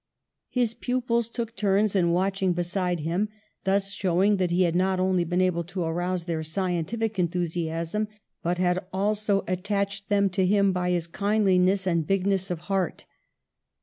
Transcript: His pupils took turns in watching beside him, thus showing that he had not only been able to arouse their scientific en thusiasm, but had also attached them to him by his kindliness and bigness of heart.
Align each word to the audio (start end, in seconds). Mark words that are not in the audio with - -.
His 0.49 0.73
pupils 0.73 1.29
took 1.29 1.55
turns 1.55 1.95
in 1.95 2.09
watching 2.09 2.53
beside 2.53 3.01
him, 3.01 3.29
thus 3.65 3.91
showing 3.91 4.37
that 4.37 4.49
he 4.49 4.63
had 4.63 4.73
not 4.75 4.99
only 4.99 5.23
been 5.23 5.41
able 5.41 5.63
to 5.65 5.83
arouse 5.83 6.23
their 6.23 6.41
scientific 6.41 7.19
en 7.19 7.27
thusiasm, 7.27 8.07
but 8.41 8.57
had 8.57 8.83
also 8.91 9.43
attached 9.47 10.09
them 10.09 10.27
to 10.31 10.43
him 10.43 10.71
by 10.71 10.89
his 10.89 11.05
kindliness 11.05 11.85
and 11.85 12.07
bigness 12.07 12.49
of 12.49 12.61
heart. 12.61 13.05